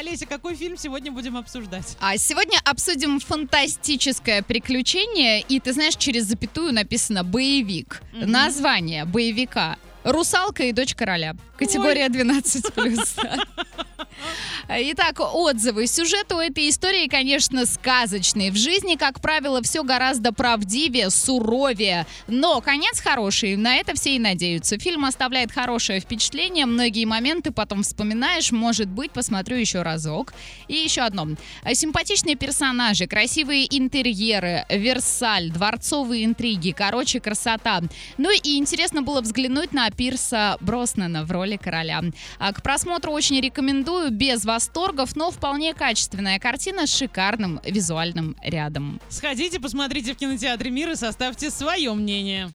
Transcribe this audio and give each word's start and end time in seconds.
Олеся, 0.00 0.24
какой 0.24 0.54
фильм 0.54 0.78
сегодня 0.78 1.12
будем 1.12 1.36
обсуждать? 1.36 1.98
А 2.00 2.16
сегодня 2.16 2.58
обсудим 2.64 3.20
фантастическое 3.20 4.40
приключение, 4.40 5.42
и 5.42 5.60
ты 5.60 5.74
знаешь, 5.74 5.94
через 5.96 6.24
запятую 6.24 6.72
написано 6.72 7.22
боевик. 7.22 8.00
Мгм. 8.14 8.30
Название 8.30 9.04
боевика. 9.04 9.76
Русалка 10.02 10.62
и 10.62 10.72
дочь 10.72 10.94
короля. 10.94 11.36
Категория 11.58 12.08
12+. 12.08 12.72
да. 13.22 13.36
Итак, 14.68 15.20
отзывы. 15.20 15.86
Сюжет 15.86 16.32
у 16.32 16.38
этой 16.38 16.68
истории, 16.68 17.08
конечно, 17.08 17.66
сказочный. 17.66 18.50
В 18.50 18.56
жизни, 18.56 18.94
как 18.94 19.20
правило, 19.20 19.62
все 19.62 19.82
гораздо 19.82 20.32
правдивее, 20.32 21.10
суровее. 21.10 22.06
Но 22.28 22.60
конец 22.60 23.00
хороший, 23.00 23.56
на 23.56 23.76
это 23.76 23.94
все 23.94 24.14
и 24.14 24.18
надеются. 24.18 24.78
Фильм 24.78 25.04
оставляет 25.04 25.50
хорошее 25.50 26.00
впечатление, 26.00 26.66
многие 26.66 27.04
моменты 27.04 27.50
потом 27.50 27.82
вспоминаешь, 27.82 28.52
может 28.52 28.88
быть, 28.88 29.10
посмотрю 29.10 29.56
еще 29.56 29.82
разок. 29.82 30.32
И 30.68 30.74
еще 30.74 31.02
одно. 31.02 31.26
Симпатичные 31.72 32.36
персонажи, 32.36 33.06
красивые 33.06 33.66
интерьеры, 33.76 34.66
Версаль, 34.68 35.50
дворцовые 35.50 36.24
интриги, 36.24 36.70
короче, 36.70 37.20
красота. 37.20 37.80
Ну 38.18 38.30
и 38.30 38.56
интересно 38.56 39.02
было 39.02 39.20
взглянуть 39.20 39.72
на 39.72 39.90
Пирса 39.90 40.56
Броснана 40.60 41.24
в 41.24 41.30
роли 41.32 41.56
короля. 41.56 42.02
А 42.38 42.52
К 42.52 42.62
просмотру 42.62 43.12
очень 43.12 43.40
рекомендую, 43.40 44.09
без 44.10 44.44
восторгов, 44.44 45.16
но 45.16 45.30
вполне 45.30 45.74
качественная 45.74 46.38
картина 46.38 46.86
с 46.86 46.94
шикарным 46.96 47.60
визуальным 47.64 48.36
рядом. 48.42 49.00
Сходите, 49.08 49.60
посмотрите 49.60 50.14
в 50.14 50.16
кинотеатре 50.16 50.70
«Мир» 50.70 50.90
и 50.90 50.94
составьте 50.96 51.50
свое 51.50 51.92
мнение. 51.94 52.48